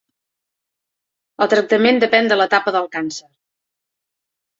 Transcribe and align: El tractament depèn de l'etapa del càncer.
El 1.45 1.51
tractament 1.51 1.99
depèn 2.03 2.31
de 2.31 2.39
l'etapa 2.39 2.73
del 2.77 2.89
càncer. 2.97 3.29